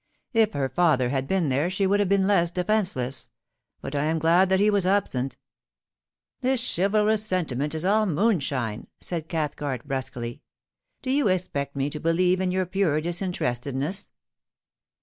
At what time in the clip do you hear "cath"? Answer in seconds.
9.29-9.55